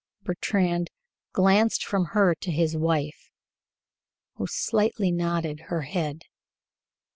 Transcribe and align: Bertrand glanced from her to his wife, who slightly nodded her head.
Bertrand 0.23 0.89
glanced 1.31 1.85
from 1.85 2.05
her 2.13 2.33
to 2.33 2.49
his 2.49 2.75
wife, 2.75 3.29
who 4.33 4.47
slightly 4.47 5.11
nodded 5.11 5.59
her 5.67 5.81
head. 5.83 6.23